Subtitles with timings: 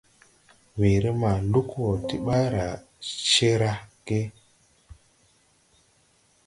[0.79, 2.65] Weere ma lug wo ti ɓaara
[3.31, 3.73] cee ra
[4.05, 4.21] ge.